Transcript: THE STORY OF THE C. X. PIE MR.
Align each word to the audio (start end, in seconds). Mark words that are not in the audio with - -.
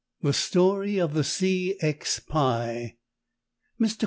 THE 0.23 0.33
STORY 0.33 0.97
OF 0.99 1.13
THE 1.13 1.23
C. 1.23 1.75
X. 1.79 2.19
PIE 2.19 2.95
MR. 3.79 3.97